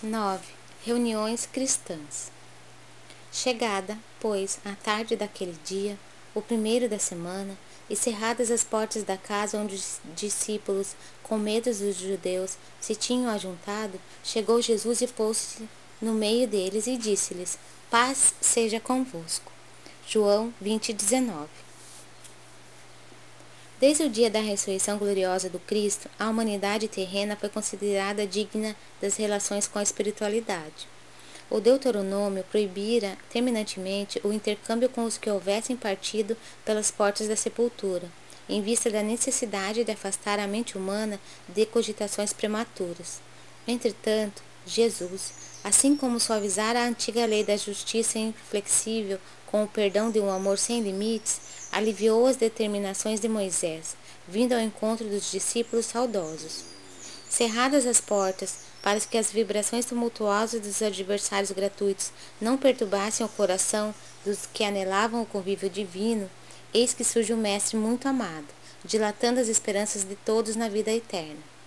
9. 0.00 0.44
Reuniões 0.84 1.44
cristãs. 1.44 2.30
Chegada, 3.32 3.98
pois, 4.20 4.60
a 4.64 4.76
tarde 4.76 5.16
daquele 5.16 5.56
dia, 5.64 5.98
o 6.32 6.40
primeiro 6.40 6.88
da 6.88 7.00
semana, 7.00 7.58
e 7.90 7.96
cerradas 7.96 8.48
as 8.48 8.62
portas 8.62 9.02
da 9.02 9.16
casa 9.16 9.58
onde 9.58 9.74
os 9.74 9.98
discípulos, 10.14 10.94
com 11.20 11.36
medo 11.36 11.64
dos 11.74 11.96
judeus, 11.96 12.56
se 12.80 12.94
tinham 12.94 13.28
ajuntado, 13.28 14.00
chegou 14.22 14.62
Jesus 14.62 15.00
e 15.00 15.08
pôs-se 15.08 15.68
no 16.00 16.14
meio 16.14 16.46
deles 16.46 16.86
e 16.86 16.96
disse-lhes: 16.96 17.58
Paz 17.90 18.32
seja 18.40 18.78
convosco. 18.78 19.50
João 20.06 20.54
20, 20.60 20.92
19. 20.92 21.48
Desde 23.80 24.02
o 24.02 24.10
dia 24.10 24.28
da 24.28 24.40
ressurreição 24.40 24.98
gloriosa 24.98 25.48
do 25.48 25.60
Cristo, 25.60 26.10
a 26.18 26.28
humanidade 26.28 26.88
terrena 26.88 27.36
foi 27.36 27.48
considerada 27.48 28.26
digna 28.26 28.74
das 29.00 29.16
relações 29.16 29.68
com 29.68 29.78
a 29.78 29.82
espiritualidade. 29.84 30.88
O 31.48 31.60
Deuteronômio 31.60 32.42
proibira 32.50 33.16
terminantemente 33.30 34.20
o 34.24 34.32
intercâmbio 34.32 34.88
com 34.88 35.04
os 35.04 35.16
que 35.16 35.30
houvessem 35.30 35.76
partido 35.76 36.36
pelas 36.64 36.90
portas 36.90 37.28
da 37.28 37.36
sepultura, 37.36 38.10
em 38.48 38.60
vista 38.60 38.90
da 38.90 39.00
necessidade 39.00 39.84
de 39.84 39.92
afastar 39.92 40.40
a 40.40 40.48
mente 40.48 40.76
humana 40.76 41.20
de 41.48 41.64
cogitações 41.64 42.32
prematuras. 42.32 43.20
Entretanto, 43.66 44.42
Jesus, 44.66 45.32
assim 45.64 45.96
como 45.96 46.20
suavizara 46.20 46.80
a 46.80 46.86
antiga 46.86 47.26
lei 47.26 47.44
da 47.44 47.56
justiça 47.56 48.18
inflexível 48.18 49.18
com 49.46 49.64
o 49.64 49.68
perdão 49.68 50.10
de 50.10 50.20
um 50.20 50.30
amor 50.30 50.58
sem 50.58 50.82
limites, 50.82 51.40
aliviou 51.72 52.26
as 52.26 52.36
determinações 52.36 53.20
de 53.20 53.28
Moisés, 53.28 53.96
vindo 54.26 54.52
ao 54.52 54.60
encontro 54.60 55.06
dos 55.08 55.30
discípulos 55.30 55.86
saudosos. 55.86 56.64
Cerradas 57.28 57.86
as 57.86 58.00
portas, 58.00 58.60
para 58.82 59.00
que 59.00 59.18
as 59.18 59.30
vibrações 59.30 59.84
tumultuosas 59.84 60.60
dos 60.60 60.80
adversários 60.82 61.50
gratuitos 61.50 62.10
não 62.40 62.56
perturbassem 62.56 63.24
o 63.24 63.28
coração 63.28 63.94
dos 64.24 64.46
que 64.52 64.64
anelavam 64.64 65.22
o 65.22 65.26
convívio 65.26 65.68
divino, 65.68 66.30
eis 66.72 66.92
que 66.92 67.04
surge 67.04 67.32
o 67.32 67.36
Mestre 67.36 67.76
muito 67.76 68.06
amado, 68.06 68.46
dilatando 68.84 69.40
as 69.40 69.48
esperanças 69.48 70.04
de 70.04 70.14
todos 70.16 70.56
na 70.56 70.68
vida 70.68 70.90
eterna. 70.90 71.57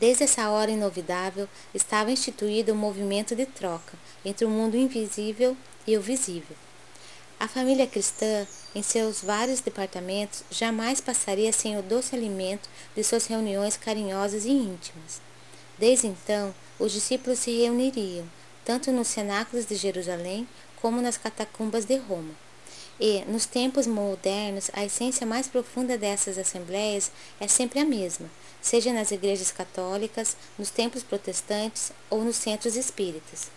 Desde 0.00 0.24
essa 0.24 0.48
hora 0.48 0.70
inovidável 0.70 1.46
estava 1.74 2.10
instituído 2.10 2.72
o 2.72 2.74
um 2.74 2.78
movimento 2.78 3.36
de 3.36 3.44
troca 3.44 3.98
entre 4.24 4.46
o 4.46 4.48
mundo 4.48 4.74
invisível 4.74 5.54
e 5.86 5.94
o 5.94 6.00
visível. 6.00 6.56
A 7.38 7.46
família 7.46 7.86
cristã, 7.86 8.46
em 8.74 8.82
seus 8.82 9.20
vários 9.20 9.60
departamentos, 9.60 10.42
jamais 10.50 11.02
passaria 11.02 11.52
sem 11.52 11.78
o 11.78 11.82
doce 11.82 12.16
alimento 12.16 12.66
de 12.96 13.04
suas 13.04 13.26
reuniões 13.26 13.76
carinhosas 13.76 14.46
e 14.46 14.50
íntimas. 14.50 15.20
Desde 15.78 16.06
então, 16.06 16.54
os 16.78 16.92
discípulos 16.92 17.38
se 17.38 17.50
reuniriam, 17.50 18.24
tanto 18.64 18.90
nos 18.90 19.08
cenáculos 19.08 19.66
de 19.66 19.74
Jerusalém 19.74 20.48
como 20.80 21.02
nas 21.02 21.18
catacumbas 21.18 21.84
de 21.84 21.96
Roma. 21.96 22.34
E, 23.00 23.24
nos 23.24 23.46
tempos 23.46 23.86
modernos, 23.86 24.70
a 24.74 24.84
essência 24.84 25.26
mais 25.26 25.48
profunda 25.48 25.96
dessas 25.96 26.36
assembleias 26.36 27.10
é 27.40 27.48
sempre 27.48 27.80
a 27.80 27.84
mesma, 27.84 28.28
seja 28.60 28.92
nas 28.92 29.10
igrejas 29.10 29.50
católicas, 29.50 30.36
nos 30.58 30.68
templos 30.68 31.02
protestantes 31.02 31.92
ou 32.10 32.22
nos 32.22 32.36
centros 32.36 32.76
espíritas. 32.76 33.50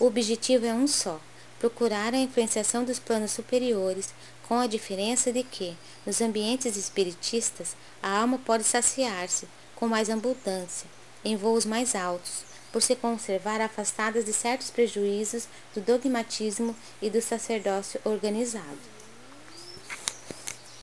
O 0.00 0.06
objetivo 0.06 0.64
é 0.64 0.72
um 0.72 0.86
só: 0.86 1.20
procurar 1.58 2.14
a 2.14 2.18
influenciação 2.18 2.82
dos 2.82 2.98
planos 2.98 3.32
superiores, 3.32 4.14
com 4.48 4.58
a 4.58 4.66
diferença 4.66 5.30
de 5.30 5.42
que, 5.42 5.76
nos 6.06 6.22
ambientes 6.22 6.74
espiritistas, 6.74 7.76
a 8.02 8.18
alma 8.18 8.38
pode 8.38 8.64
saciar-se 8.64 9.46
com 9.76 9.86
mais 9.86 10.08
abundância, 10.08 10.88
em 11.22 11.36
voos 11.36 11.66
mais 11.66 11.94
altos, 11.94 12.47
por 12.72 12.82
se 12.82 12.96
conservar 12.96 13.60
afastadas 13.60 14.24
de 14.24 14.32
certos 14.32 14.70
prejuízos 14.70 15.48
do 15.74 15.80
dogmatismo 15.80 16.74
e 17.00 17.08
do 17.08 17.20
sacerdócio 17.20 18.00
organizado. 18.04 18.97